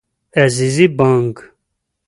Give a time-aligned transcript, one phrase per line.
[0.41, 1.35] عزیزي بانګ